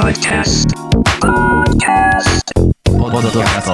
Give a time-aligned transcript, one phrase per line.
[0.00, 0.74] Podcast.
[1.20, 2.48] Podcast.
[2.88, 3.68] Podcast.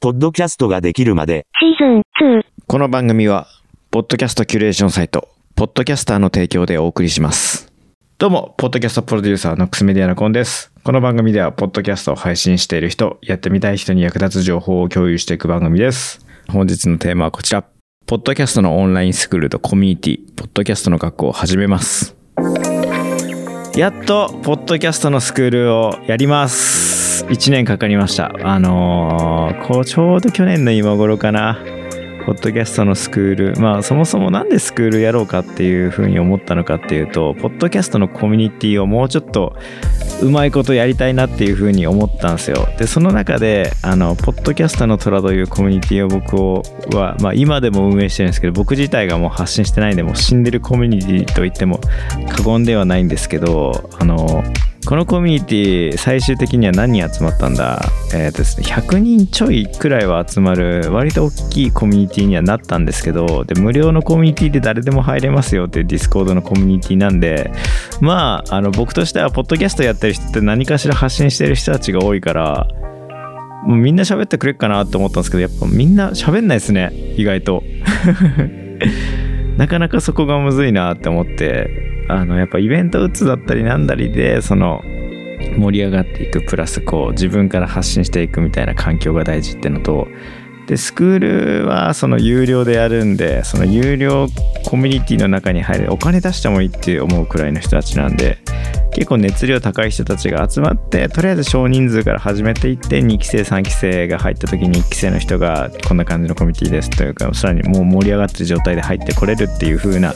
[0.00, 1.46] ポッドキャストができるまで。
[1.60, 3.46] シーズン2この番組は、
[3.92, 7.72] ポッドキャストキュレーションサイト、ポッドキャスターの提供でお送りします。
[8.18, 10.72] どうも、ポッドキャストプロデューサーのくすメディアナコンです。
[10.82, 16.26] この番組では、ポッドキャストを配信している人、やってみたい人に役立つ情報を共有していく番組です。
[16.48, 17.71] 本日のテーマはこちら。
[18.12, 22.14] ポッドキャストのオンラインスクールとコミュニティ、ポッドキャストの学校を始めます。
[23.74, 27.24] やっと、ポッドキャストのスクールをやります。
[27.24, 28.30] 1年かかりました。
[28.42, 31.58] あのーこう、ちょうど去年の今頃かな。
[32.24, 33.60] ポッドキャストのスクール。
[33.60, 39.56] まあ、そもそもなんでスクールやろうかっていうふうに思ったのかっていうと、ポッドキャストのコミュニティをもうちょっと
[40.22, 42.68] うまいことやりたいなっていうふうに思ったんですよ。
[42.78, 46.36] で、その中で、あの、ポッドキャストの虎というコミュニティを僕
[46.96, 51.80] は、まあ、今でも運営してるんですけど、僕自体がもう発信してないんで、もう死んでるコミュニティと言っても
[52.30, 54.44] 過言ではないんですけど、あの、
[54.84, 57.80] このコミュニティ最終的には何人集まったんだ？
[58.14, 67.52] えーとですね100人ちょいくらいは集まる割と大きいコミュニティにはなったんですけどで無料のコミュニティで誰でも入れますよっていう Discord のコミュニティなんで
[68.00, 72.66] まああの僕としてはポッドキャストやってる人って何かしら発信してる人たちが多いから
[73.64, 77.62] もうみんな喋ってくれっかなって思ったんですけどやっぱみんな喋んないですね意外と。
[79.56, 84.82] なかなかそこがむずいなって思ってあのやっぱイベント打つだったりなんだりでその
[85.58, 90.08] 盛り上がっていくプラスこう自分から発信していくみたいな環境が大事ってのと
[90.66, 91.18] でスクー
[91.62, 94.28] ルはその有料でやるんでその有料
[94.64, 98.38] コミュニティの中に入るお金出してもいいって思うくらいの人たちなんで
[98.94, 110.14] 結構熱量高い人たちが集まってとりあえず少人数から始めていって2期生3期生が入った時に1期生の人がこんな感じのコミュニティですというかさらにもう盛り上がってる状態で入ってこれるっていう風な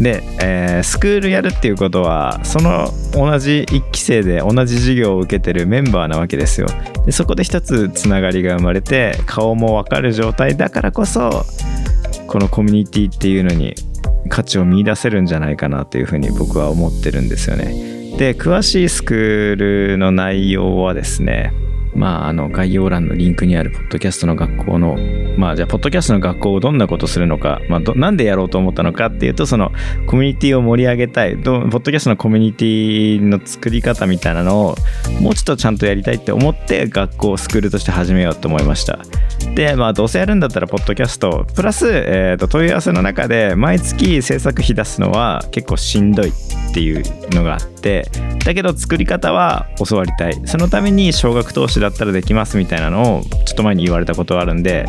[0.00, 6.66] で、えースクールやるっていうことはその同じ1期生で同じ授業を受けてるメンバーなわけですよ。
[7.06, 11.44] でそこで一つつながりが生まれて顔も分かる状態だからこそ
[12.26, 13.74] このコミュニティっていうのに
[14.28, 18.16] 価値を見出せるんじゃないかなというふうに僕は思ってるんですよね。
[18.18, 19.56] で詳しいスクー
[19.90, 21.52] ルの内容はですね
[21.94, 24.96] まあ、あの概要欄のリンクにあるポッドキャストの学校の
[25.36, 29.70] まあじゃあポッドキャストの学校をどんなことするのか、まあ、どなんでやろうと思ったのかっていうとその
[30.06, 31.40] コミュニティを盛り上げたい。
[31.40, 34.74] どポッドキャストのコミュニティの作り方みたいなのを
[35.20, 38.98] もうちょっとちゃんとやりたいって思って学校をスクールとして始めようと思いました。
[39.54, 46.32] でまあどうせやるんだったらポッドキャストプラス、えーと問い合わせの中で毎月制作費出すのは結構しんどいっ
[46.74, 47.02] ていう
[47.34, 48.10] のがあって
[48.44, 50.40] だけど作り方は教わりたい。
[50.46, 54.86] そのために少額投資だったらできますみたいなのをちょっと前に言われたことはあるんで、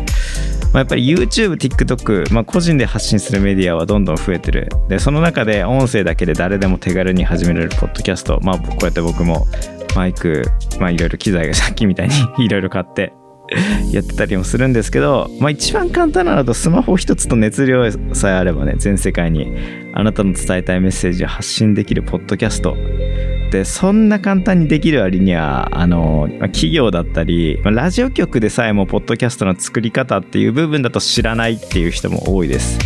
[0.72, 4.68] まあ、やっぱり YouTube、TikTok、まあ、個人で発信するメディアはどんどん増えてる。
[4.88, 8.40] でその中で音声だけで誰でも手軽に始められるポッドキャスト。
[8.42, 9.46] まあこうやって僕も
[9.94, 10.44] マイク
[10.78, 13.12] まあいろいろ機材が さっきみたいにいろいろ買って
[13.92, 19.52] やってたりもするんですけど、まあ、一番簡単なのだとスマホ一つと熱量さえあればね全世界に
[19.92, 22.76] あなたの伝えたいメッセージを発信できるポッドキャスト
[23.50, 32.78] でそんな簡単にできる割にはあの企業だったりラジオ局でさえもポッドキャストの作り方っていう部分だと知らないっていう人も多いです。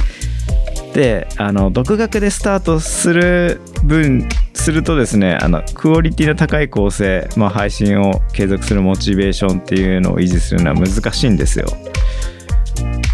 [0.94, 4.28] であの独学でスタートする分
[4.60, 11.66] するとですねあのクオリティの高い構成、まあ、配信を継続するモチベーションっていうのを維持するのは難しいんですよ。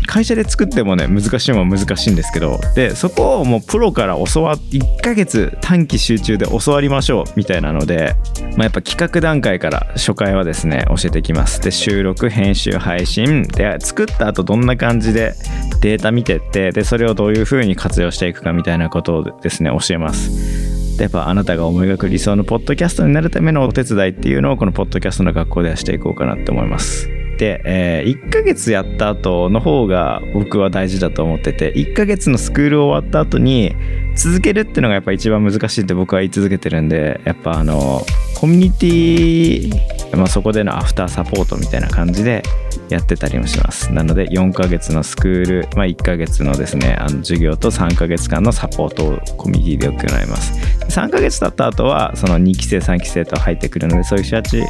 [0.07, 8.15] 会社で作ってもね難しいもんは難しいんですけどでそこをもうプロから教わっ1ヶ月短期集中で教わりましょうみたいなので、
[8.53, 15.35] まあ、やっぱ企画段階から初回はですね教えていきますで収録編集配信で作った後どんな感じで
[15.83, 27.09] データ見てってでそれをどういう風に活用していくかみたいなことをですね教えますやっぱあなたが思い描く理想のポッドキャストになるためのお手伝いっていうのをこのポッドキャストの学校ではしていこうかなって思います。
[27.39, 33.75] で、え1ヶ月やった後の方が僕は大事だと思ってて1ヶ月のスクール終わった後に
[34.17, 38.01] 続けるっていうのがやっぱ一番難しいって僕は言い続けてるんでやっぱあの
[38.35, 42.43] コミュニティ、まあ、そこでのアフターサポートみたいな感じで
[42.89, 43.93] やってたりもします。
[43.93, 50.76] なので4ヶ月のスクール、まあ、1ヶ月のですねあの授業と3ヶ月間のサポートをコミュニティで行います。
[50.89, 54.63] 3ヶ月経った後はその2期生3期生と入ってくるのでそういう人たち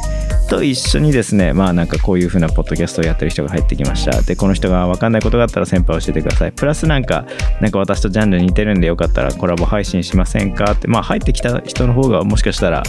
[0.49, 4.21] と一緒にですねまあなんかこういう風なポッドキャストをやってる人が入ってきました。
[4.21, 6.51] でこの人が分かんないことがあったら先輩教えてください。
[6.51, 7.25] プラスなんか
[7.61, 12.83] なんか私とジャンル似てるんでよかったらコラボ配信しませんかってまあ入ってきた人の方がもしかしたら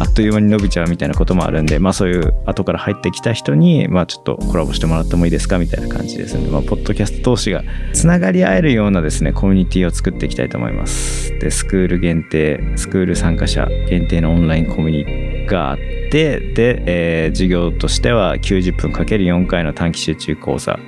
[0.00, 7.62] あっという間に伸びちゃうみたいなこともあるんでまあそういう後から入ってきた人にまあちょっとコラボしてもらってもいいですかみたいな感じですので、まあ、ポッドキャスト同士が
[7.92, 11.38] つながり合えるようなですねコミュニティを作っていきたいと思います。
[11.38, 20.78] でスクール限定スクール参加者限定のオンラインコミュニティがあってで、えー授業としては90分 ×4 回の短期集中講座。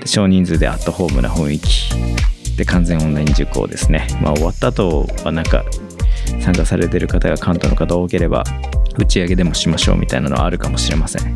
[0.00, 4.06] で少人数でアットホームな雰囲気で完全オンライン受講ですね。
[4.22, 5.64] まあ終わった後はなんか
[6.40, 8.44] 参加されてる方が関東の方多ければ
[8.98, 11.34] 打ち上げでもしましょうみたいなのはあるかもしれません。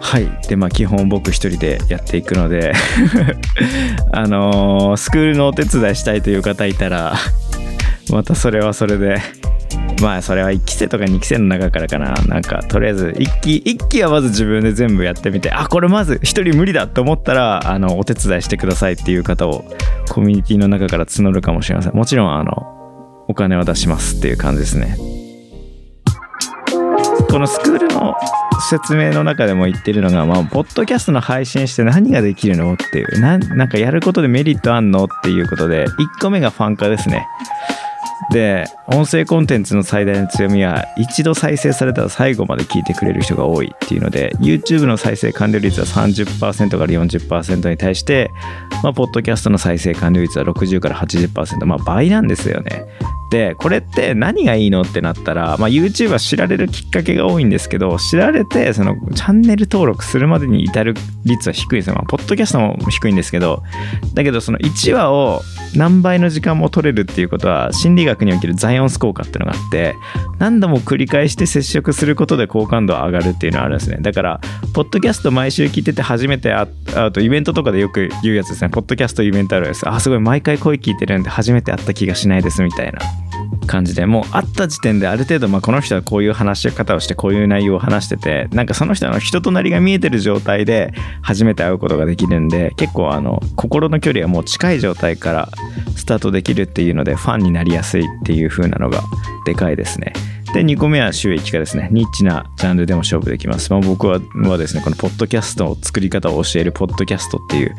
[0.00, 0.28] はい。
[0.48, 2.72] でまあ基本僕一人でやっていくので
[4.12, 7.14] あのースクールのお手伝いしたいという方いたら
[8.10, 9.18] またそれはそれで
[10.02, 12.12] まあそれは1期生とか2期生の中からかな。
[12.26, 16.18] なんかとりあえず1期1期はまず自分で全部やってみてあこれまず1
[16.50, 19.64] 人無理だと思ったらあのお手伝いしてくださいっていう方を
[20.10, 21.94] コミュニティの中から募るかもしれません。
[21.94, 24.96] もちろんあのお金を出しますっていう感じですね。
[27.30, 28.14] このスクールの
[28.70, 37.26] 説明の中でも言ってるのが、まあ、ポッドキャストの配信して何ができるのっていうななんかやることでメリットあんのっていうことで1個目がファン化ですね。
[38.30, 48.30] で音声コンテンツの最大の強みは一度再生されたら最後まで聞いてくれる人が多いっていうので YouTube の再生完了率は30%から40%に対して、
[48.82, 52.86] まあ、ポッドキャストの再生完了率は60から80%まあ倍なんですよね。
[53.30, 60.94] でこれって何がいいのってなったら、まあ、YouTube は知られるきっかけが多いんですけど知られてそのチャンネル登録するまでに至る
[61.24, 61.88] 率は低いです。
[61.88, 63.62] よ、まあ、ポッドキャストも低いんですけど
[64.14, 65.42] だけどその1話を
[65.74, 69.94] 何倍の時間も取れるっていうことは心理学におけるザイオンス効果っていうのがあって
[70.38, 73.98] 何度も繰り返して接触することで好感度が上がるっていうのがあるんですね。
[74.00, 74.40] だから
[74.74, 76.68] ポッドキャスト毎週聞いてて初めて会
[77.06, 78.70] うとイベントとかでよく言うやつですね。
[78.70, 79.88] ポッドキャストイベントあるやつ。
[79.88, 83.00] あすごい毎回声聞いてるんで初めて会った気がしないですみたいな。
[83.66, 95.48] 感じでもう会った時点である程度、まあ、この人はこういう話し方をしてこういう内容を話しててなんかその人の人となりが見えてる状態で初めて会うことができるんで結構あの心の距離はもう近い状態から
[95.96, 99.02] スタートできるっていうのでファンになりやすいっていう風なのが
[99.44, 100.12] でかいですね。
[100.56, 101.90] で2個目は収益化ですね。
[101.92, 107.76] ニッチなジャンルでも勝負できます、まあ、僕ははですねこのポッドキャストの作り方を教えるポッドキャストっていう、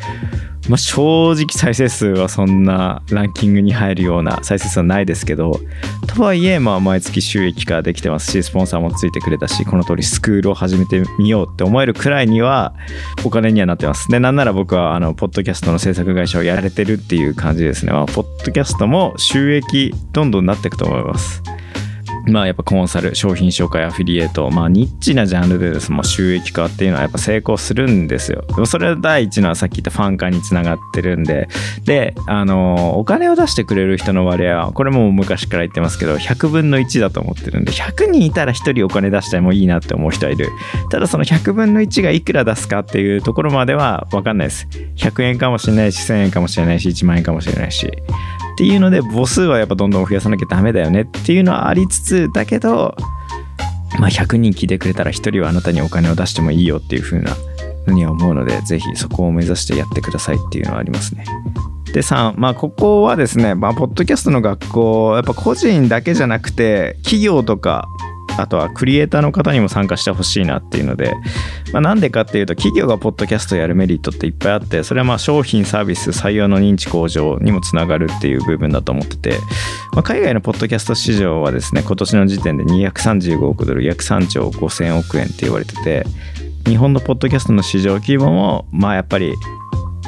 [0.69, 5.59] まあ、正直再生数はそんなランキングに入るような再生数はないですけど
[6.06, 12.75] とはいえまあ毎月収益化できてますしスポンサーもついてくれたしこの通りスクールを始めてみようって思えるくらいには
[13.25, 14.07] お金にはなってます。
[14.09, 21.41] でなんなら僕はあのポッドキャストの制作会社をやられてるっていう感じですね、まあ、ポッドキャストも収益どんどんなっていくと思います。
[22.29, 28.44] まあやっぱコンサル、商品紹介、アフィリエイト、まあニッチなジャンルでですも収益化っていうのはやっぱ成功するんですよ。
[28.47, 31.47] でもそれは第一のはさっき言ったファン化につながってるんで、
[31.85, 40.50] で、あの、お金を出してくれる人の割合は、これも昔から言ってますけど、100分の1だと思ってるんで、100人いたら1人お金出してもいいなって思う人はいる。
[40.89, 44.68] ただその100分の1がいくら出すかっていうところまでは分かんないです。
[44.97, 47.91] 100円かもしれないし、1000円かもしれないし、1万円かもしれないし。
[48.57, 52.95] っていうので母数はやっぱどんどん増やさなきゃダメだよねっていうのはありつつだけど
[54.00, 57.38] まあ100人聞いてくれたら1人はあなたにお金を出してもいいよっていう風な
[57.86, 61.24] のには思うのでぜひそこを目指してやってくださいっていうのはありますね。
[61.94, 67.88] で3まあここはですねまあポッドキャストの学校やっぱ個人だけじゃなくて企業とか
[68.38, 71.13] あとはクリエイターの方にも参加してほしいなっていうので、
[71.74, 79.39] まあ、なんでかっていうと企業がポッドキャストやるメリットっていっぱいあってそれはまあ商品サービス採用の認知向上にもつながるっていう部分だと思ってて、
[79.94, 86.06] まあ、海外のポッドキャスト市場はですね今年の時点で235億ドル約3兆5000億円って言われてて
[86.65, 89.34] 日本のポッドキャストの市場規模もまあやっぱり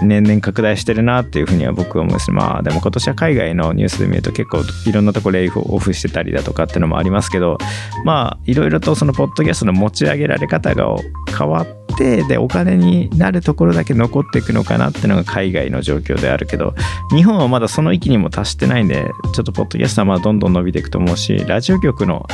[0.03, 7.57] 年々拡大してるなっていうふうには僕は思いますまあでも今年は海外のニュースで見ると結構いろんなところレイフオフしてたりだとかっていうのもありますけど
[8.05, 10.95] まあいろいろとそのポッドキャストの持ち上げられ方が
[11.37, 16.73] 変わってでお金になるところだけ残っていくのかなっていうのが海外の状況であるけど
[17.11, 22.25] 日本はまだその域にも達してないんでちょっとポッドキャストはまあどんどん伸びていくと思うしラジオ局の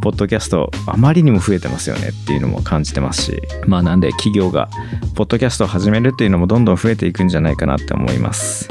[0.00, 4.70] ポッドキャストあまりにも増えてますよねっていうのも感じてますしまあなんで企業が
[5.14, 8.68] ポッドキャストを始めるっていうのもどんどん増えていくんじゃないかなって思います。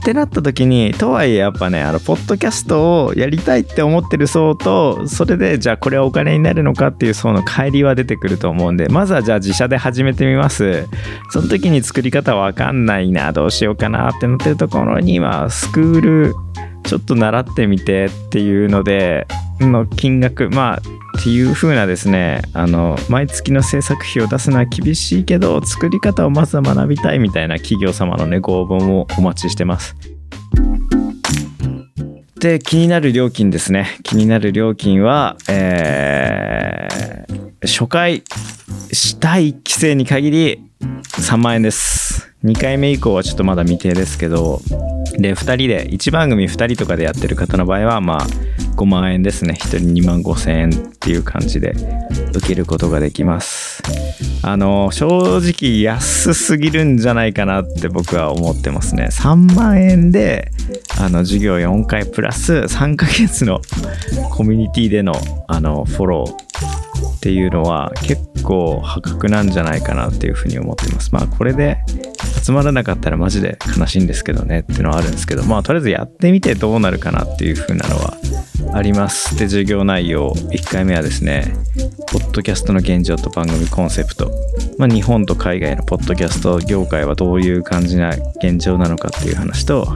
[0.00, 10.88] ってなった時にとはいえやっぱねあのポッドキャストをやりたいって思ってる層とそれでじゃあこれはお金になるのかっていう層の乖離は出てくると思うんでまずはじゃあ自社で始めてみます。
[11.30, 16.34] その時に作り方わかんないなどうしようかなってなってるところに今スクール
[16.84, 19.26] ちょっと習ってみてっていうので
[19.60, 20.82] の金額まあ
[21.18, 29.94] っていう風なですねあの毎月の制作費を出すのは厳しいけど作り方をまずは学びたいみたいな企業様のねご応募もお待ちしてます。
[32.38, 37.00] で気になる料金ですね気になる料金は、えー
[37.62, 38.24] 初回
[38.92, 42.32] したい規制に限り3万円です。
[42.44, 44.60] 2回目以降はちょっとまだ未定ですけど、
[45.18, 48.26] で、2人で、1番組2人とかでやってる方の場合は、まあ、
[48.76, 49.58] 5万円ですね。
[49.60, 51.74] 1人2万5千円っていう感じで
[52.34, 53.82] 受けることができます。
[54.42, 59.08] あの、正直安すぎるんじゃないかなって僕は思ってますね。
[59.10, 60.50] 3万円で、
[60.98, 63.60] あの、授業4回プラス3ヶ月の
[64.30, 65.12] コミュニティでの、
[65.46, 66.79] あの、フォロー
[67.20, 71.12] っていうのは結構破格なんじゃないかなっていうふうに思ってます。
[71.12, 71.76] まあこれで
[72.42, 78.16] 集まらなかったらマジで悲しいんですけどねっていうのはあるんですけどまあとりあえずやってみてどうなるかなっていうふうなのは
[78.72, 79.36] あります。
[79.36, 81.54] で授業内容1回目はですね
[82.10, 84.32] ポッドキャストの現状と番組コンセプト、
[84.78, 89.86] まあ、日本と海外のポッドキャスト業界はどういう感じな現状なのかっていう話と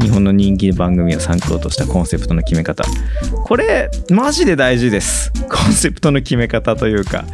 [0.00, 2.84] 日本の人気番組を参考としたコンセプトの決め方。
[3.44, 5.32] これマジで大事です。
[5.48, 7.24] コンセプトの決め方というか。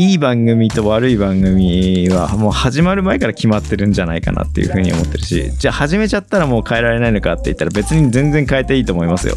[0.00, 9.34] いい番組と悪い番組はもう始まる前から決まってるんじゃないかなっていうふうに思ってるしじゃあ始めちゃったらもう変えられないのかって言ったら別に全然変えていいと思いますよ。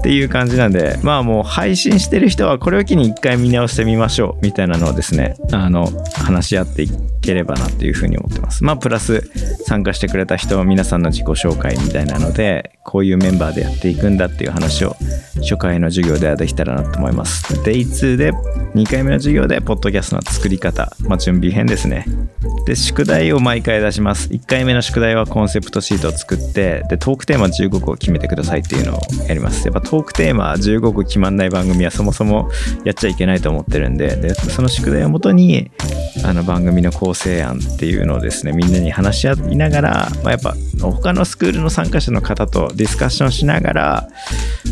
[0.00, 6.90] っていう感じなんでまあもう配信してる人はこれを機に一回見直してみましょうみたいなのをですねあの話し合ってい
[7.20, 8.64] ければなっていうふうに思ってます。
[8.64, 9.20] まあプラス
[9.66, 14.96] 参加してくれた人皆さんの自己紹介みたいなのでこういうメンバーでやっていくんだっていう話を
[15.42, 17.52] 初回の授業ではできたらなと思います。
[17.60, 18.32] Day2 で
[18.74, 22.06] 2回目の授業でポッドキャストの作り方、まあ、準備編ですね。
[22.66, 24.28] で宿題を毎回出します。
[24.28, 29.66] 1回目の宿題はコンセプトシートを作ってでトークテーマ15個を決めてくださいっていうのをやります。
[29.66, 32.50] やっぱトークテーマ15個決まんない番組はそもそも
[32.84, 35.70] やっちゃいけないと思ってるんででその宿題をもとに
[36.24, 44.08] あの番組の構成案っていうのをですねみんなに話し合いながら、まあ、やっぱ他のスクールの参加者の方とディスカッションしながら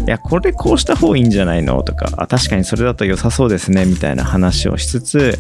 [0.07, 1.83] いやこれこうした方がいいんじゃないの？
[1.83, 5.39] とかあ確かにそれだと良さそうですねみたいな話をしつつ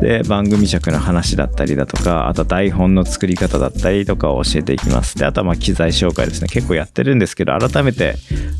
[0.00, 5.16] で番組尺の話だったったりだとかあと台本の作り方だったりとかを教えていきます。
[5.18, 6.48] であとはま機材紹介ですね。
[6.48, 8.16] 結構やってるんですけど改めて、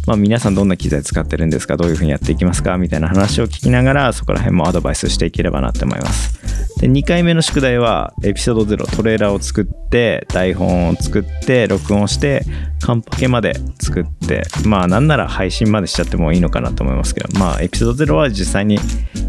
[0.07, 1.77] ま、皆さんどんな機材使ってるんですか？
[1.77, 2.77] どういうふうにやっていきますか？
[2.77, 6.41] みたいな話を聞きながらそこら辺もアドバイスしていければなって思います。
[6.81, 12.43] で2回目の宿題はエピソード0トレーラーを作って台本を作って録音して
[12.81, 18.79] カンパケまで作ってまあなんなら配信までしちゃってもいいのかなと思いますけどまあエピソード0は実際に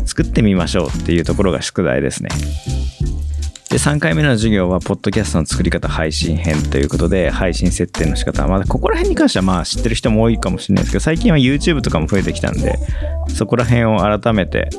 [0.05, 2.29] 作ってみましょうっていうところが宿題ですね。
[3.73, 12.77] で3回目の授業はポッドキャストの作り方配信編ということで配信設定の仕方まだここら辺に関してはまあ知ってる人も多いかもしれないですけど最近は YouTube とかも増えてきたんで
[13.29, 14.69] そこら辺を改めて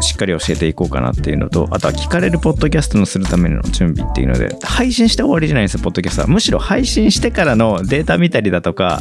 [0.00, 6.28] しっかり教えていこうかなっていうのとあとは聞かれるポッドキャストのするための準備っていうので配信して終わりじゃないんですよポッドキャストは。
[6.28, 9.00] むしろ配信してからのデータ見たりだとか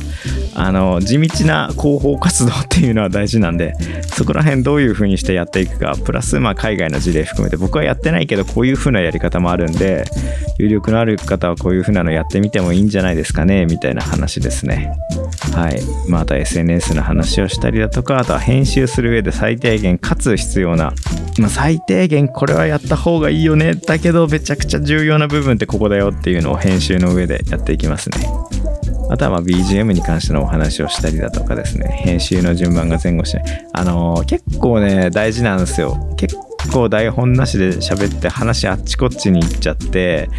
[0.56, 3.74] あの地道な広報活動っていうのは大事なんで
[4.16, 10.06] そこら辺どういう風にしてやっていくかプラスまあ海外の事例含めて僕はやってないけどこういう風なやり方もあるんで
[10.58, 14.96] 有力のある方はこういう風なのやってみてもいいんじゃないですかねみたいな話ですね。
[15.54, 15.82] はい。
[16.08, 20.94] まああとは SNS の話をしたりだとかあとは編集する上で最低限かつ必要要な。
[21.40, 23.76] まあ、最低限これはやった方がいいよね。
[23.76, 28.18] だけどめちゃくちゃ重要な部分ってここだよっていうのを編集の上でやっていきますね。
[29.10, 31.88] あとはま BGM に関してのお話をしたりだとかですね。
[32.04, 33.44] 編集の順番が前後して
[33.74, 36.14] あのー結構ね大事なんですよ。
[36.18, 36.36] 結
[36.72, 40.30] 構台本なしで喋って話あっちこっちに行っちゃって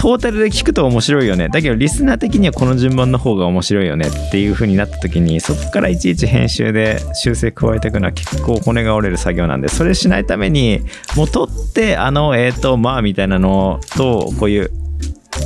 [0.00, 1.50] トータルで聞くと面白いよね。
[1.50, 10.80] だけどリスナー的にはこの順番の方が面白いよねっていう風になった時にそこからいちいち編集で修正加えていくのは結構骨が折れる作業なんでそれしないために
[11.16, 14.79] もう取ってあのえっ、とまあみたいなのとこういう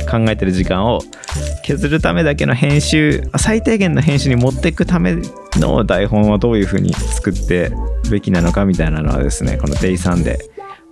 [0.09, 1.01] 考えてる時間を
[1.63, 5.15] 削るためだけの編集最低限の編集に持っていくため
[5.55, 7.71] の台本をどういう風に作って
[8.09, 10.39] べきなのかみたいなのはですねこの Day3 で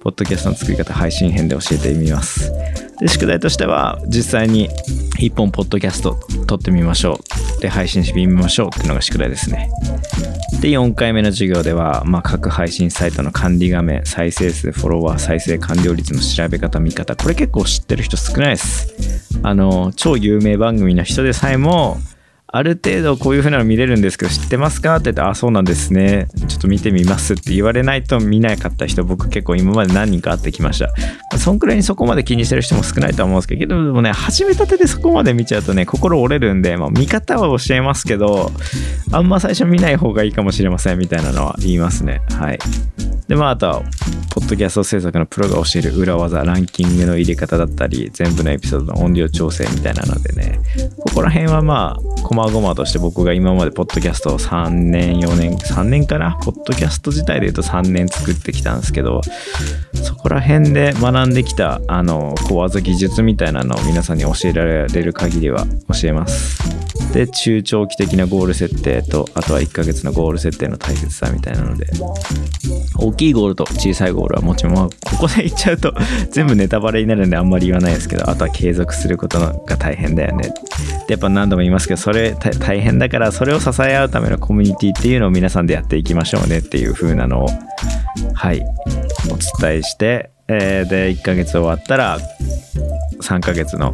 [0.01, 2.51] ポッドキャストの作り方配信編で教えてみます。
[3.00, 4.69] で宿題としては実際に
[5.19, 7.19] 1本ポッドキャスト撮ってみましょ
[7.57, 7.62] う。
[7.62, 9.69] で配信してみましょうっていうのが宿題ですね。
[10.63, 19.29] で4回目の授業では、まあ、各配信サイトの管理画面再生数フォロワー再生完了率の調べ方見方これ結構知ってる人少ないです。
[19.43, 21.98] あの超有名番組の人でさえも
[22.55, 26.27] ある程度こういう風なの見れるんですけど知ってますかって言ってあそうなんですね。
[26.48, 30.93] ちょっと見てみますって言われないと見なかった人僕結構今まで何人か会ってきました。
[31.39, 38.51] そんくらいにそこまで気にしてる人も少ないと思うんですけどでもね始めたてでそこまで見ちゃうとね心折れるんで、まあ、見方は教えますけど
[39.12, 42.22] あんま最初見ない方がいいかもしれませんみたいなのは言いますね。
[42.38, 42.60] はい。
[43.27, 43.81] でまああとは
[44.29, 50.60] ポッドキャスト制作のプロが教える裏技ランキングの入れ方だったり全部のエピソードの音量調整みたいなのでね。
[51.00, 56.38] ここら辺はまあまごまとして僕が今までポッドキャストを3年4年3年かな？
[56.43, 59.21] ポッドキャスト自体で言うと3年作ってきたんですけど
[59.93, 65.65] そこら辺で学んできたあの小技技術みたいなのを皆さんに教えられる限りは
[66.01, 66.62] 教えます。
[67.13, 71.88] で中長期的なゴール設定とあとは1ヶ月のゴール設定の大切さみたいなので。
[72.97, 75.93] 大きいゴールと小さいゴールはもちろん、ここで言っちゃうと
[76.31, 80.53] 全部ネタバレになるんであんまり言わないですけどあとは継続することが大変だよね。
[81.07, 87.47] でやっぱ何度も言いますけどそれ大変だからそれを支え合うためのコミュニティっていうのを皆さんでやっていきましょうねっていう風なのを
[88.33, 88.62] はい
[89.29, 92.19] お伝えして、えーで1ヶ月終わったら
[93.21, 93.93] 3ヶ月の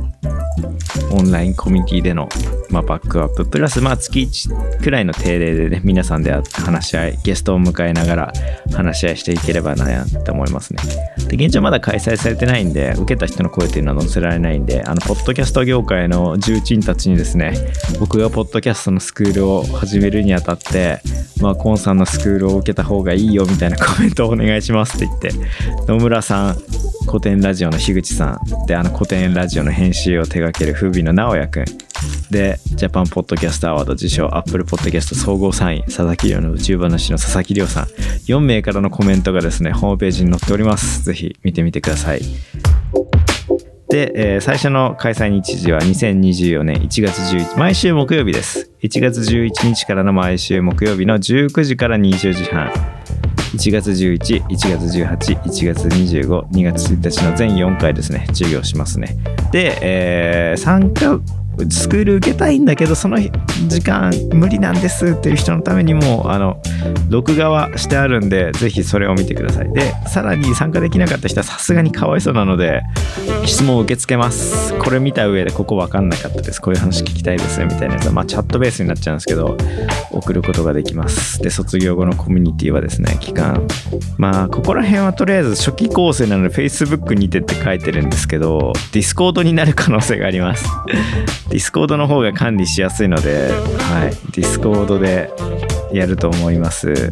[1.12, 2.30] オンラインコミュニティでの、
[2.70, 3.46] まあ、バックアップ。
[3.46, 8.34] プラスまあ月1くらいの定例でね皆さんで話し合いゲストを迎えながら
[8.74, 10.80] 話し合いしていければなって思いますね。
[11.28, 17.54] で現状まだ開催されてないんで受けた人の声っていうのは載せられないんであのポッドキャスト業界の重鎮たちにですね
[18.00, 21.02] 僕がポッドキャストのスクールを始めるにあたって
[21.42, 25.32] まあコンさんのスクールを受けた方がいいよみたいなコメントをお願いしますって言って
[25.88, 26.39] 野村さん
[27.08, 31.66] 古典ラジオの樋口さんであの古典ラジオの編集を手掛ける風美の直哉くん。
[32.30, 37.84] でジャパンポッドキャストアワード受賞アップルポッドキャスト総合3位佐々木亮の宇宙話の佐々木亮さん。
[37.86, 41.04] 4名からのコメントがですねホームページに載っております。
[41.04, 42.22] ぜひ見てみてください。
[43.90, 48.72] で、えー最初の開催日時は2024年1月11毎週木曜日です。
[48.84, 52.99] 1月11日からの毎週木曜日の19時から20時半。
[53.54, 59.18] 1月11、1月18、1月25、2月1日の全4回ですね、授業しますね。
[59.52, 61.20] で、えー参加、
[61.70, 63.18] スクール受けたいんだけど、その
[63.68, 66.62] 時間無理なんですっていう人のためにも、あの、
[67.10, 69.72] 録画はしてあるんで、ぜひそれを見てください。
[69.74, 72.82] で、さらに参加できなかった人はさすがにかわいそうなので、
[73.46, 74.74] 質問を受け付けます。
[74.78, 76.62] これ見た上で、ここ分かんなかったです。
[76.62, 79.58] こういう話聞きたいですみたいなやつは、まあ、チャットベースになっちゃうんですけど、
[80.12, 81.42] 送ることができます。
[81.42, 83.68] で、卒業後のコミュニティはですね、期間、
[84.18, 90.66] まあ、ここら辺はとりあえず初期構成なので Facebook にてって書いてるんですけど、Discord になる可能性があります。
[91.50, 95.32] Discord の方が管理しやすいので、はい、Discord で
[95.92, 97.12] やると思います。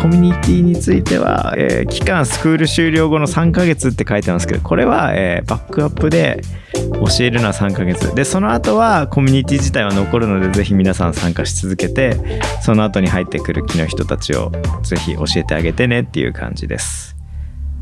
[0.00, 6.40] コミュニティについては、えー期間スクール終了後の3ヶ月って書いてますけど、これは、えーバックアップで
[6.74, 8.14] 教えるのは3ヶ月。
[8.14, 12.16] で、その後はコミュニティ自体は残るので、ぜひ皆さん参加し続けて、
[12.62, 14.50] その後に入ってくる気の人たちを
[14.82, 17.19] ぜひ教えてあげてねっていう感じです。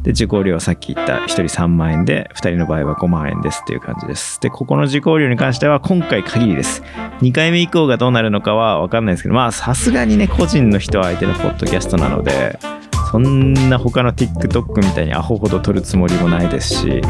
[0.03, 4.41] で、受講料はさっき言った1人3万円で、2人の場合は5万円ですっていう感じです。
[4.41, 6.83] で、ここの受講料に関しては今回限りです。
[7.21, 12.59] 2回目以降がどうなるのかは分かんないですけど、まあさすがにね、個人の人相手のポッドキャストなので、
[13.11, 17.01] そんな他の TikTok みたいにアホほど取るつもりもないですし、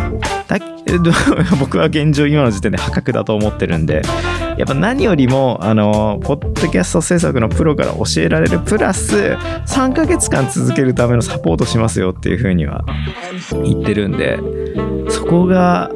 [0.46, 1.10] だけど
[1.58, 4.02] 僕は現状今の時点で破格だと思ってるんで、
[4.58, 12.84] やっぱ何よりも、あの、ポッドキャスト制作のプロから教えられる、プラス3ヶ月間続けるためのサポートしますよっていうふうには
[13.52, 14.38] 言ってるんで、
[15.08, 15.90] そこが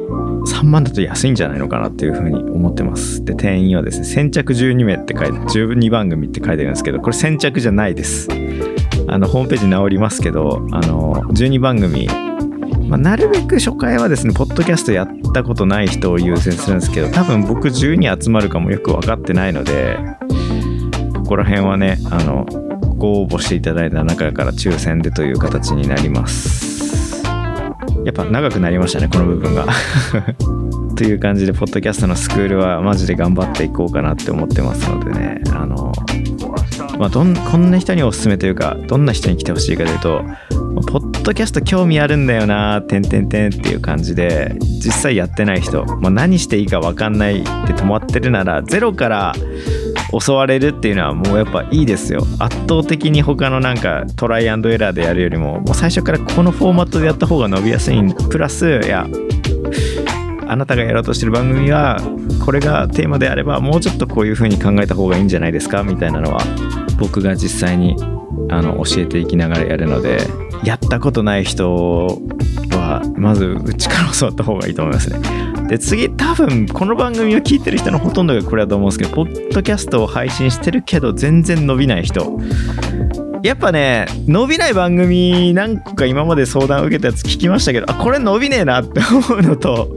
[0.47, 3.23] 3万だと安いんじゃないのかなっていうふうに思ってます。
[3.25, 8.29] で、定員はですね、先着12名って書いて、12番組って書いてるんですけど、これ先着じゃないです。
[9.07, 12.07] あの、ホームページ直りますけど、あの、12番組、
[12.93, 19.97] まあ、なるべく初回はですね、ポッドキャストやったことない人を優先するんですけど、多分僕12集まるかもよく分かってないので、
[21.15, 22.45] ここら辺はね、あの、
[22.95, 27.23] ご応募していただいた中から抽選でという形になります。
[28.05, 29.65] やっぱ長くなりましたね、この部分が。
[30.95, 35.91] という感じで、ポッドキャストのスクールはマジで頑張っていこうかなって思ってますのでね、あの、
[36.99, 40.23] まあ、どんこんな人におすすめというか、どんな人に来てほしいかというと、
[40.81, 49.33] ポッドキャスト興味あるんだよな、てんてんてんっていう感じで、実際やってない人、まあ、何していいか分かんないって止まってるなら、ゼロから
[50.25, 52.25] 教われるっていうのはもうやっぱいいですよ。
[52.39, 58.01] 圧倒的に他のなんかトライアンドエラーでやるよりも、もう最初からこのフォーマットでやった方が伸びやすい。
[58.29, 59.07] プラス、いや、
[60.47, 61.99] あなたがやろうとしてる番組は
[62.45, 66.41] これがテーマであればもうちょっとこういう風に考えた方がいいんじゃないですかみたいなのは
[66.99, 67.95] 僕が実際に
[68.49, 70.19] あの教えていきながらやるので
[70.63, 72.07] やったことない人
[72.71, 75.19] はまずうちから教わった方がいいと思いますね。
[75.67, 82.39] で次多分この番組を聞いてる人のほとんどがこれだと思うんですけどポッドキャストを配信してるけど全然伸びない人
[83.43, 89.89] やっぱね伸びない番組何個か今まで相談を受けたやつ聞きましたけどあこれ伸びねえなって思うのと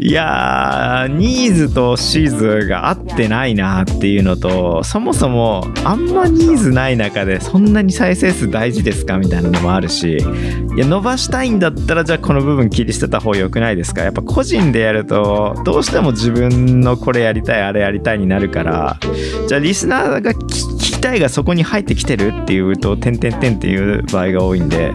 [0.00, 14.02] いやニーズとシーズが合ってないなっていうのとそもそもあんまニーズない中でそんなに再生数大事ですかみたいなのもあるしいや伸ばしたいんだったらじゃあこの部分切り捨てた方が良くないですか？
[14.02, 19.00] やっぱ個人でやるとどうしても自分のこれやりたいあれやりたいになるから
[19.48, 20.46] じゃあリスナーが聞
[20.78, 24.92] きたいがそこに入ってきてるっていうと「てんてんてん」っていう場合が多いんで。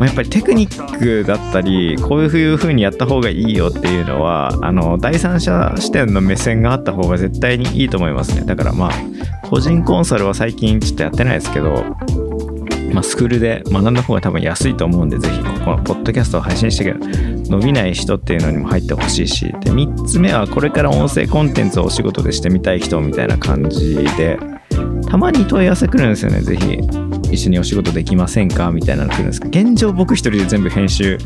[0.00, 8.92] やっぱりテクニックだったりこういう風にやった方がいいよっていうのはあの第三者視点の目線があった方が絶対にいいと思いますねだからまあ
[9.48, 11.96] 個人コンサルは最近ちょっとやってないですけど
[12.92, 24.38] まあ、スクールで学んだ方が多分安いと思うんで、ぜひここのポッドキャストを配信してく伸びない人っていうのにも入ってほしいし、で、3つ目はこれから音声コンテンツをお仕事でしてみたい人みたいな感じで、
[25.06, 27.07] たまに問い合わせ来るんですよね、ぜひ。
[27.30, 28.70] 一緒にお仕事できませんか？
[28.70, 31.18] みたいなの来るんですけど、現状僕一人で全部編集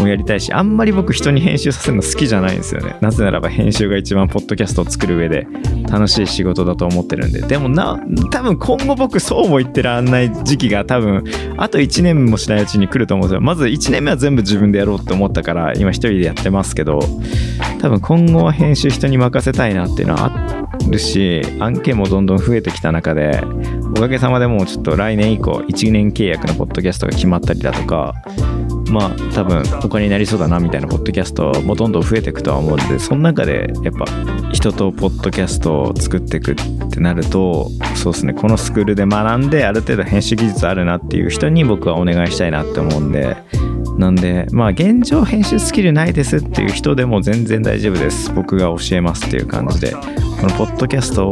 [0.00, 2.96] もやりたいし、あんまり僕人に編集させるの好きじゃないんですよね。
[3.02, 5.46] なぜならば編集が一番ポッドキャストを作る上で
[5.90, 7.40] 楽しい仕事だと思ってるんで。
[7.42, 11.24] でもな、多分今後僕そうも言ってらんない時期が多分、
[11.56, 13.40] あと1年もしないうちに来ると思うんですよ。
[13.40, 17.00] まず1年目は全部自分でやろうって思ったから、今一人でやってますけど、
[17.80, 23.42] 多分今後は編集人に任せたいなっていうのはあるし、案件もどんどん増えてきた中で、
[23.96, 28.14] おかげさまでもうちょっと来年以降、1年契約のポッドキャストが決まったりだとか、
[28.90, 34.06] まあ多分お金になりそうだなみたいなポッドキャストもどんどん増えていくとは思うのでその中でやっぱ
[34.52, 36.54] 人とポッドキャストを作っていくっ
[36.90, 43.36] てなるとそうですねこのスクールで学んである程度編集技術あるなっていう人に僕はお願いしたいなって思うんで
[43.98, 48.32] なんでまあ現状編集スキルないですっていう人でも全然大丈夫です。
[48.32, 49.92] 僕が教えますっていう感じで。
[50.40, 51.30] このポッドキャスト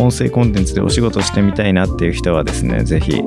[0.00, 3.22] 音声コンテンツでお仕事してみたいなっていう人はですね是非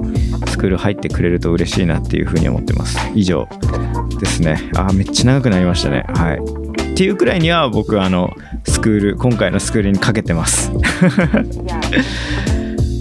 [0.48, 2.98] スクール入ってくれると嬉しいなっていうふうに思ってます。
[3.16, 3.48] 以上
[4.20, 4.70] ですね。
[4.76, 6.04] あめっちゃ長くなりましたね。
[6.10, 6.40] はい。
[6.92, 8.36] っていうくらいには僕あの
[8.68, 10.70] スクール今回のスクールにかけてます。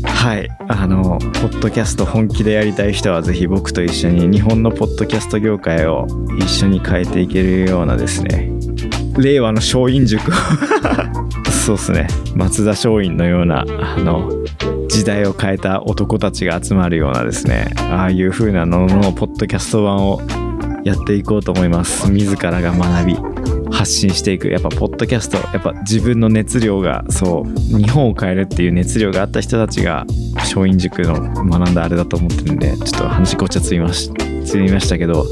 [0.04, 0.48] はい。
[0.68, 6.06] あのポッドキャスト本気でやりたい人はぜひ僕と一緒に日本のポッドキャスト業界を
[6.38, 8.52] 一緒に変えていけるようなですね
[9.18, 10.30] 令和の松陰塾
[11.60, 12.08] そうですね。
[12.34, 14.30] 松田松陰のようなあの
[14.88, 20.20] 時代を変えた男たちが集まるようなですねああいう風なののポッドキャスト版を
[20.82, 22.10] やっていこうと思います。
[22.10, 23.16] 自らが学び
[23.70, 24.48] 発信していく。
[24.48, 34.10] やっぱポッドキャストやっぱ自分の熱量がそう日本を変えるっていう熱量があった人たちが松陰塾の学んだあれだと思ってるんでちょっと話ごちゃつみまし
[34.44, 35.26] つみましたけど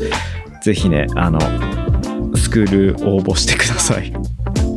[0.63, 1.41] ぜひねあの
[2.37, 4.28] スクール応募してください。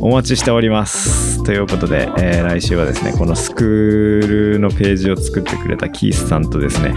[0.04, 1.44] お待ちしております。
[1.44, 6.92] ということで、えー、来週はですねこのスクールのページを作ってくれたキースさんとですね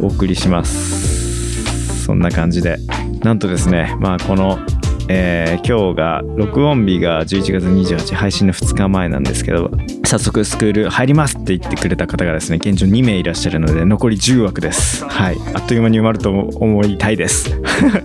[0.00, 2.02] お送りします。
[2.04, 2.78] そんな感じで。
[3.22, 4.58] なんとですねまあこの
[5.08, 9.70] えー、今日が録音日が11月28配信の2日前なんですけど
[10.04, 15.06] 早速スクール入りますって言ってくれた方がですね現状2名いらっしゃるので残り10枠です。
[15.06, 15.38] はい。
[15.54, 17.58] あっという間に埋まると思いたいです。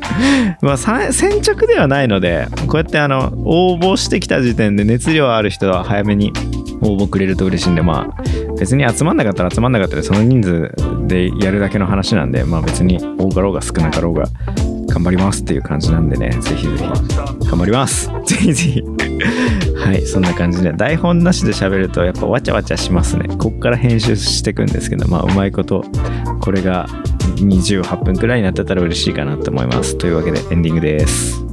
[0.61, 6.31] まあ先着ではないのでこうやってあの応募してきた時点で熱量ある人は早めに
[6.81, 8.23] 応募くれると嬉しいんでまあ
[8.57, 10.71] 別に集まんなかったら集まんなかったらその人数
[11.07, 14.27] でやるだけの話なんでまあ別に多かろうが少なかろうが
[14.97, 18.07] 頑張りますっていう感じなんでね、ぜひぜひ頑張ります。
[18.25, 18.83] ぜひぜひ
[19.77, 23.27] はい、そんな感じで、台本なしで喋るとやっぱわちゃわちゃしますね。
[23.37, 25.85] こっから編集していくんですけど、まあうまいこと、
[26.41, 26.87] これが
[27.35, 29.95] 28分くらいになってたら嬉しいかなと思います。
[29.99, 31.46] というわけでエンディングです。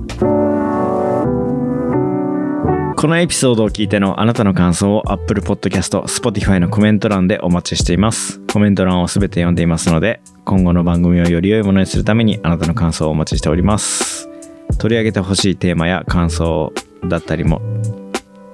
[3.04, 8.40] このエピソードを聞いてのあなたの感想を Apple Podcast、Spotify のコメント欄でお待ちしています。
[8.50, 14.30] コメント欄をすべて読んでいますので、今後の番組をより良いものにするためにあなたの感想をお待ちしております。
[14.78, 16.72] 取り上げてほしいテーマや感想
[17.06, 17.60] だったりも、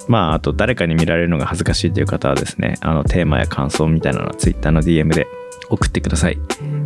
[0.09, 5.29] まあ、あと誰かに見られるのが恥ずかしいという方はですね、あのテーマや感想みたいなのは Twitter の DM で
[5.71, 6.39] 送ってください。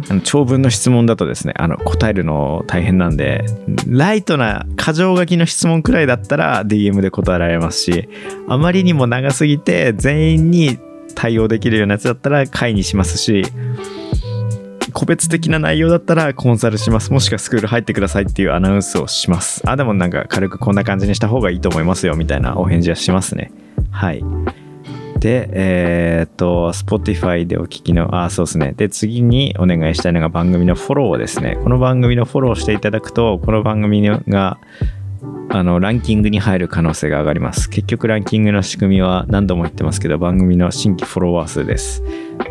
[0.09, 3.44] あの長文の質問だとですね、あの答えるの大変なんで、
[3.87, 8.09] ライトな箇条書きの質問くらいだったら DM で答えられますし、
[8.49, 10.79] あまりにも長すぎて全員に
[11.14, 13.44] 対応できるようなやつだったら会にしますし、
[14.92, 17.12] 個別的な内容だったらコンサルします。
[17.12, 19.62] もしくはスクール入ってくださいっていうアナウンスをします。
[19.68, 23.51] あ、でもなんか軽くこんな感じにした方がいいと思いますよみたいなお返事はしますね。
[23.90, 24.25] はい。
[25.25, 28.75] で、えー、っと、Spotify でお聞きの、あ、そうですね。
[28.77, 31.57] で、次にお願いしたいのが番組のフォローですね。
[31.65, 34.59] この番組のフォローしていただくと、この番組が、
[35.49, 37.71] あの、ランキングに入る可能性が上がります。
[37.71, 42.03] 結局、ランキングの仕組みは何度も言ってますけど、番組の新規フォロワー数です。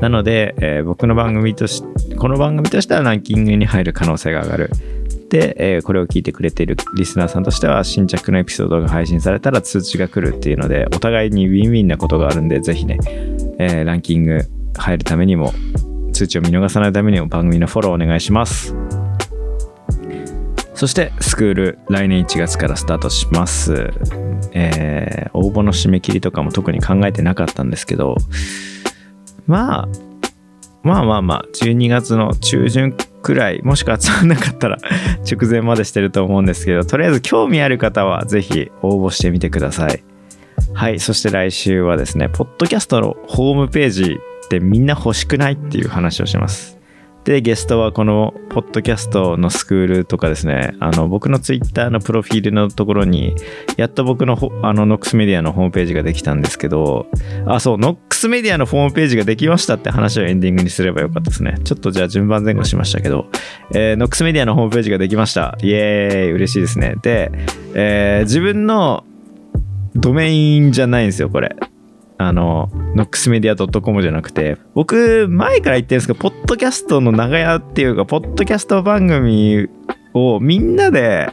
[0.02, 1.84] なので、えー、僕の番組とし、
[2.18, 4.72] この番組としてはランキングに入る可能性が上がる。
[5.38, 13.00] っで、えーこれを聞いてくれているリスナーさんとしては新着のエピソードが配信されたら通知が来るっていうのでお互いにウィンウィンなことがあるんでぜひね、
[13.58, 14.42] えーランキング
[14.78, 15.52] 入るためにも
[16.14, 18.76] 通知を見逃さないためにも番組のフォローお願いします。
[20.76, 23.92] そしてスクール来年1月からスタートします、
[24.54, 28.16] えー応募の締め切りとかも特に考えてなかったんですけど
[29.48, 29.88] まあ
[30.84, 34.78] まあまあまあ12月の中旬くらいもしくは集まんなかったら
[35.30, 40.04] 直前までしてると思うんですけどとりあえず興味ある方は是非応募してみてください。
[40.74, 46.78] はいそして来週はですねポッドキャストのホームページってみんな欲しくないっていう話をします。
[47.26, 50.76] でゲストはこのポッドキャストのスクールとかですね。
[50.80, 53.34] あの僕のツイッターのプロフィールのところに
[53.78, 57.08] やっと僕のあのノックスメディアのホームページができたんですけど
[57.48, 61.58] あそうノックスメディアのホームページができましたって話をエンディングにすればよかったですね。
[61.64, 63.28] ちょっとじゃあ順番前後しましたけど、
[63.74, 65.58] えーノックスメディアのホームページができました。
[65.62, 66.96] イエーイ嬉しいですね。
[67.02, 67.32] で、
[67.74, 69.06] えー自分の
[69.96, 71.56] ドメインじゃないんですよこれ。
[72.18, 79.68] あの、ノックスメディア .com じゃなくて、僕、前から言ってるんですけど、ポッドキャストの長屋っていうか、ポッドキャスト番組
[80.14, 81.30] をみんなで、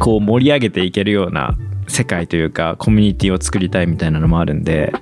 [0.00, 4.92] こう盛り上げていけるような世界というか、コミュニティを作りたいみたいなのもあるんで、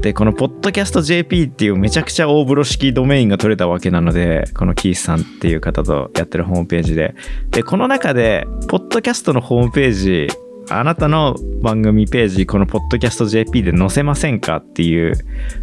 [0.00, 7.14] で、このポッドキャスト JP っていうめちゃくちゃ大風呂式ドメインが取れたわけなので、このキースさんっていう方とやってるホームページで。
[7.50, 10.28] で、この中で、ポッドキャストのホームページ、
[10.72, 15.14] あなたの番組ページ、このポッドキャスト JP で載せませんかっていう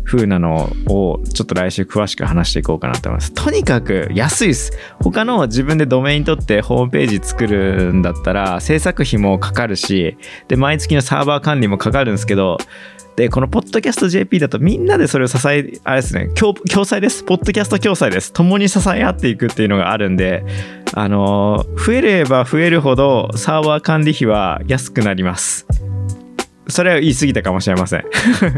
[0.04, 3.34] 風なのを、ちょっと来週詳しく話していこうかなと思います。
[3.34, 4.74] とにかく安いです。
[5.00, 10.17] 他の自分でドメイン取ってホームページ作るんだったら、制作費もかかるし、
[10.50, 12.58] で、毎月のサーバー管理もかかるんですけど、
[13.17, 17.23] で、このポッドキャスト JP だとみんなでそれを支え、あれですね、共共済です。
[17.23, 18.32] ポッドキャスト共済です。
[18.32, 20.45] 共に支え合っていくっていうのがあるんで、
[20.93, 25.65] あのー増えれば増えるほどサーバー管理費は安くなります。
[26.67, 28.03] それは言い過ぎたかもしれません。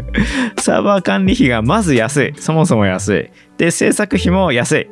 [0.60, 2.34] サーバー管理費がまず安い。
[2.36, 3.30] そもそも安い。
[3.56, 4.90] で、制作費も安い。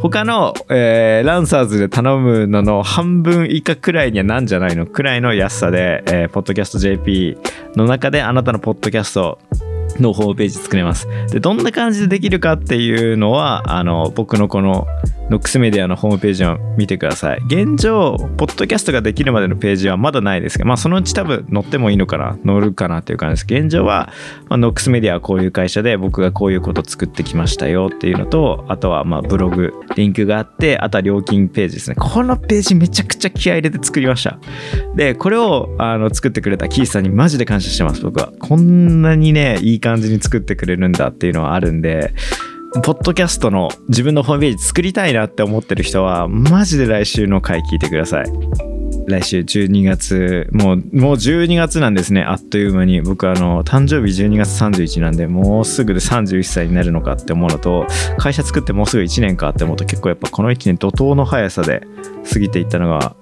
[0.00, 7.38] 他の、えーランサーズで頼むのの半分以下くらいにはなんじゃないのくらいの安さで、えー、ポッドキャスト JP
[7.76, 9.38] の中であなたのポッドキャスト
[10.00, 11.08] のホームページ作れます。
[11.30, 14.86] で、どんな感じでできるかっていうのは、あの、僕のこの
[15.28, 17.40] ノックスメディアのホームページを見てください。
[17.46, 23.60] 現状、ポッドキャストができるまでのページはまだないですが、まあ、そのうち多分載ってもいいのかな、載るかなっていう感じです。
[23.60, 24.12] 現状は、
[24.48, 31.96] まあ、ノックスメディアはこういう会社で、僕がこういうこと作ってきましたよっていうのと、あとは、まあ、ブログ、リンクがあって、あとは料金ページですね。
[31.98, 34.38] このページめちゃくちゃ気合入れて作りました。
[34.94, 38.32] で、これをあの作ってくれたキースさんにマジで感謝してます、僕は。
[38.38, 42.14] こんなにね、いい感じに作ってくれるんだっていうのはあるんで、
[42.82, 48.26] ポッドキャストの自分のホームページ作りたいなって思ってる人は、マジで来週の回聞いてください。
[49.06, 53.00] 来週12月、もう、もう12月なんですね、あっという間に。
[53.00, 57.86] 僕、あの、誕生日12月31なんで、もうすぐで31歳になるのかって思うのと、
[58.18, 61.86] 会社作ってもうすぐ1年かって思うと、結構やっぱこの1年怒涛の速さで
[62.30, 63.14] 過ぎていったのが、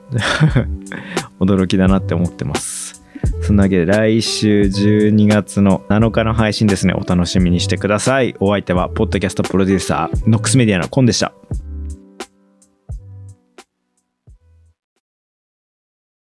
[1.38, 2.93] 驚きだなって思ってます。
[3.44, 8.34] そんなわけで来週12月の7日の配信ですね、お楽しみにしてください。
[8.40, 11.34] お相手は、ポッドキャストプロデューサー、ノックスメディアのコンでした。